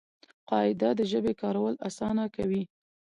[0.49, 2.63] قاعده د ژبي کارول آسانه کوي.